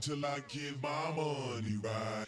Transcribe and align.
till 0.00 0.24
I 0.24 0.38
get 0.48 0.80
my 0.80 1.10
money 1.16 1.76
right. 1.82 2.24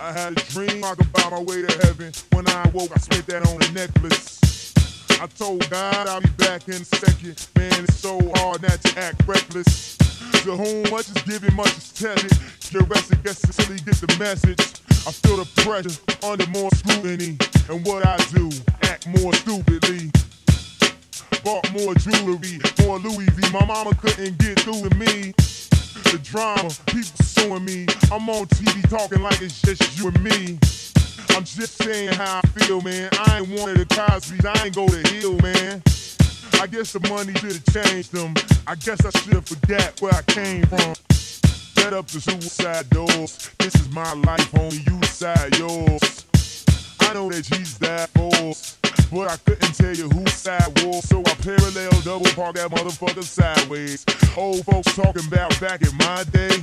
I 0.00 0.12
had 0.12 0.32
a 0.32 0.42
dream 0.50 0.82
I 0.82 0.94
could 0.94 1.12
buy 1.12 1.28
my 1.30 1.40
way 1.40 1.62
to 1.62 1.86
heaven. 1.86 2.12
When 2.32 2.48
I 2.48 2.68
woke, 2.70 2.90
I 2.92 2.98
spent 2.98 3.26
that 3.26 3.46
on 3.46 3.62
a 3.62 3.72
necklace. 3.72 4.74
I 5.20 5.26
told 5.26 5.68
God 5.70 6.08
I'll 6.08 6.20
be 6.20 6.28
back 6.38 6.66
in 6.66 6.74
a 6.74 6.84
second. 6.84 7.46
Man, 7.56 7.84
it's 7.84 7.94
so 7.94 8.18
hard 8.34 8.62
not 8.62 8.80
to 8.82 8.98
act 8.98 9.22
reckless. 9.26 9.96
To 10.42 10.56
whom 10.56 10.82
much 10.90 11.08
is 11.08 11.22
given, 11.22 11.54
much 11.54 11.76
is 11.76 11.92
tested. 11.92 12.32
Curiosity 12.60 13.22
gets 13.22 13.44
until 13.44 13.74
he 13.74 13.80
get 13.82 13.96
the 13.96 14.16
message. 14.18 14.58
I 15.06 15.12
feel 15.12 15.36
the 15.36 15.46
pressure 15.62 15.94
under 16.26 16.46
more 16.48 16.70
scrutiny. 16.74 17.38
And 17.70 17.86
what 17.86 18.04
I 18.04 18.16
do, 18.34 18.50
act 18.82 19.06
more 19.06 19.32
stupidly. 19.34 20.10
Bought 21.44 21.70
more 21.72 21.94
jewelry, 21.94 22.58
more 22.82 22.98
Louis 22.98 23.30
V. 23.30 23.52
My 23.52 23.64
mama 23.64 23.94
couldn't 23.94 24.36
get 24.38 24.58
through 24.60 24.88
to 24.88 24.96
me. 24.96 25.32
The 26.12 26.20
drama, 26.22 26.70
people 26.86 27.24
suing 27.24 27.64
me. 27.64 27.86
I'm 28.12 28.28
on 28.30 28.46
TV 28.46 28.88
talking 28.88 29.22
like 29.22 29.42
it's 29.42 29.60
just 29.60 29.98
you 29.98 30.08
and 30.08 30.22
me. 30.22 30.58
I'm 31.36 31.44
just 31.44 31.82
saying 31.82 32.12
how 32.12 32.40
I 32.42 32.48
feel, 32.48 32.80
man. 32.80 33.10
I 33.12 33.38
ain't 33.40 33.48
one 33.48 33.70
of 33.70 33.78
the 33.78 33.86
Cosby's, 33.94 34.44
I 34.44 34.64
ain't 34.64 34.74
go 34.74 34.88
to 34.88 35.08
Hill, 35.12 35.36
man. 35.38 35.82
I 36.60 36.66
guess 36.66 36.92
the 36.92 37.00
money 37.08 37.34
should've 37.34 37.66
changed 37.72 38.12
them. 38.12 38.34
I 38.66 38.76
guess 38.76 39.04
I 39.04 39.10
should've 39.18 39.46
forgot 39.46 40.00
where 40.00 40.14
I 40.14 40.22
came 40.22 40.62
from. 40.66 40.94
Set 41.12 41.92
up 41.92 42.06
the 42.06 42.20
suicide 42.20 42.88
doors. 42.90 43.50
This 43.58 43.74
is 43.74 43.92
my 43.92 44.12
life, 44.14 44.50
homie. 44.52 44.84
You 44.88 44.98
decide 45.00 45.58
yours. 45.58 46.26
I 47.00 47.14
know 47.14 47.30
that 47.30 47.44
Jesus 47.44 47.78
died 47.78 48.08
for 48.10 48.30
but 49.10 49.30
I 49.30 49.36
couldn't 49.38 49.74
tell 49.74 49.94
you 49.94 50.08
whose 50.08 50.32
side 50.32 50.84
was. 50.84 51.08
So 51.08 51.20
I 51.20 51.34
parallel 51.42 51.90
double 52.02 52.30
park 52.34 52.56
that 52.56 52.70
motherfucker 52.70 53.22
sideways. 53.22 54.04
Old 54.36 54.64
folks 54.64 54.94
talking 54.94 55.26
about 55.26 55.58
back 55.60 55.82
in 55.82 55.96
my 55.98 56.24
day. 56.32 56.62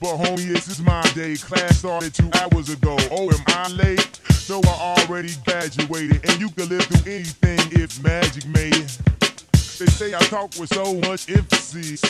But 0.00 0.16
homie, 0.16 0.48
this 0.48 0.68
is 0.68 0.80
my 0.80 1.02
day. 1.14 1.36
Class 1.36 1.78
started 1.78 2.14
two 2.14 2.30
hours 2.40 2.70
ago. 2.70 2.96
Oh, 3.10 3.30
am 3.30 3.44
I 3.48 3.68
late? 3.68 4.20
No, 4.48 4.60
I 4.64 4.96
already 4.98 5.32
graduated. 5.44 6.28
And 6.28 6.40
you 6.40 6.48
can 6.50 6.68
live 6.68 6.82
through 6.82 7.12
anything 7.12 7.58
if 7.72 8.02
magic 8.02 8.46
made 8.46 8.74
it. 8.74 8.98
They 9.78 9.86
say 9.86 10.14
I 10.14 10.18
talk 10.20 10.50
with 10.58 10.72
so 10.72 10.94
much 10.94 11.30
emphasis. 11.30 12.02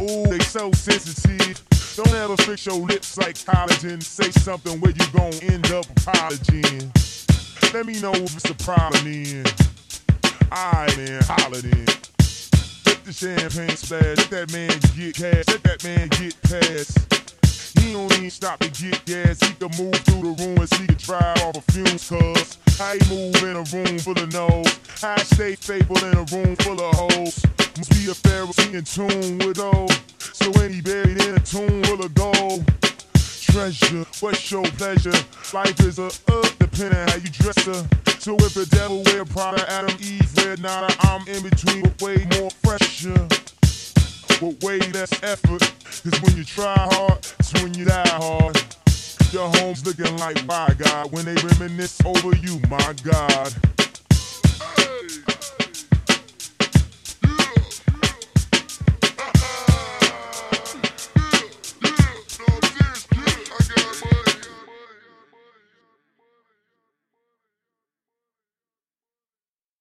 Ooh, 0.00 0.26
they 0.26 0.38
so 0.40 0.72
sensitive. 0.72 1.62
Don't 1.96 2.14
ever 2.14 2.36
fix 2.38 2.66
your 2.66 2.76
lips 2.76 3.16
like 3.18 3.36
collagen. 3.36 4.02
say 4.02 4.30
something 4.30 4.80
where 4.80 4.92
you 4.92 5.06
gon' 5.12 5.34
end 5.42 5.70
up 5.72 5.86
apologizing. 5.96 6.92
Let 7.74 7.86
me 7.86 8.00
know 8.00 8.12
if 8.12 8.36
it's 8.36 8.48
a 8.48 8.54
problem 8.54 9.02
then. 9.02 9.44
Alright 10.52 10.96
man, 10.96 11.20
holler 11.24 11.58
then. 11.58 11.84
Let 12.86 13.04
the 13.04 13.12
champagne 13.12 13.76
splash, 13.76 14.16
let 14.16 14.30
that 14.30 14.52
man 14.52 14.70
get 14.94 15.16
cash, 15.16 15.44
let 15.48 15.62
that 15.64 15.82
man 15.82 16.06
get 16.10 16.40
past. 16.46 17.80
He 17.80 17.92
don't 17.92 18.12
even 18.12 18.30
stop 18.30 18.60
to 18.60 18.70
get 18.70 19.04
gas, 19.06 19.40
he 19.40 19.54
can 19.54 19.70
move 19.76 19.96
through 20.06 20.22
the 20.22 20.44
ruins, 20.44 20.70
he 20.78 20.86
can 20.86 20.96
drive 20.98 21.42
off 21.42 21.56
a 21.56 21.72
fumes 21.72 22.08
cuz. 22.08 22.58
He 22.78 23.12
move 23.12 23.42
in 23.42 23.56
a 23.56 23.64
room 23.74 23.98
full 23.98 24.22
of 24.22 24.32
no's, 24.32 24.78
I 25.02 25.20
stay 25.24 25.56
faithful 25.56 25.98
in 25.98 26.14
a 26.14 26.22
room 26.30 26.54
full 26.54 26.80
of 26.80 26.94
hoes. 26.94 27.42
Must 27.76 27.90
be 27.90 28.06
a 28.06 28.14
Pharisee 28.14 28.74
in 28.74 28.84
tune 28.84 29.38
with 29.38 29.58
old. 29.58 29.90
So 30.20 30.52
he 30.68 30.80
buried 30.80 31.20
in 31.24 31.34
a 31.34 31.40
tomb 31.40 31.82
full 31.82 32.04
of 32.04 32.14
gold. 32.14 32.83
Treasure, 33.54 34.04
what's 34.18 34.50
your 34.50 34.64
pleasure? 34.64 35.12
Life 35.52 35.78
is 35.82 36.00
a 36.00 36.06
uh, 36.06 36.42
depending 36.58 36.98
how 36.98 37.14
you 37.14 37.30
dress 37.30 37.64
her. 37.64 37.86
So 38.18 38.34
if 38.34 38.54
the 38.54 38.66
devil 38.68 39.04
wear 39.04 39.24
Prada, 39.24 39.64
Adam, 39.70 39.96
Eve, 40.00 40.28
wear 40.38 40.56
nada, 40.56 40.92
I'm 41.02 41.20
in 41.28 41.40
between, 41.40 41.82
but 41.82 42.02
way 42.02 42.26
more 42.36 42.50
fresher. 42.50 43.14
But 44.40 44.60
way 44.64 44.80
less 44.90 45.12
effort. 45.22 45.62
Cause 45.84 46.20
when 46.22 46.36
you 46.36 46.42
try 46.42 46.74
hard, 46.76 47.18
it's 47.38 47.52
when 47.54 47.72
you 47.74 47.84
die 47.84 48.02
hard. 48.08 48.60
Your 49.32 49.48
home's 49.60 49.86
looking 49.86 50.16
like 50.16 50.44
my 50.46 50.74
God 50.76 51.12
when 51.12 51.24
they 51.24 51.36
reminisce 51.36 52.04
over 52.04 52.34
you, 52.34 52.58
my 52.68 52.92
God. 53.04 53.54